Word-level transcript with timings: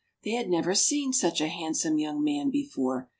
They 0.23 0.31
had 0.31 0.49
never 0.49 0.73
seen 0.73 1.13
such 1.13 1.41
a 1.41 1.47
handsome 1.47 1.99
young 1.99 2.23
man 2.23 2.49
before. 2.49 3.07